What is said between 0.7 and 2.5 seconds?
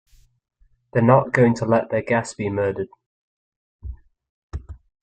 They’re not going to let their guests be